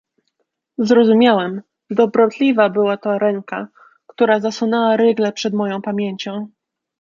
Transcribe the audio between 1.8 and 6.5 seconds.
dobrotliwa była to ręka, która zasunęła rygle przed moją pamięcią."